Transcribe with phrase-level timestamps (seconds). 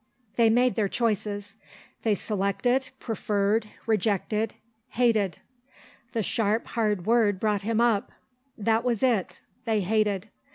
[0.35, 1.57] They made their choices;
[2.01, 4.55] they selected, preferred, rejected...
[4.89, 5.37] hated....
[6.13, 8.11] The sharp, hard word brought him up.
[8.57, 10.29] That was it; they hated.